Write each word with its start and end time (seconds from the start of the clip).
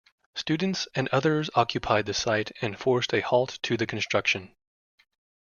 Students 0.33 0.87
and 0.95 1.07
others 1.09 1.51
occupied 1.53 2.07
the 2.07 2.15
site 2.15 2.51
and 2.59 2.75
forced 2.75 3.13
a 3.13 3.21
halt 3.21 3.59
to 3.61 3.77
the 3.77 3.85
construction. 3.85 4.55